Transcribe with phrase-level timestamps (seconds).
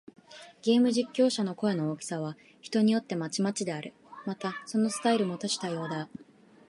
[0.63, 3.93] ゲーム実況者の声の大きさは、人によってまちまちである。
[4.25, 6.09] また、そのスタイルも多種多様だ。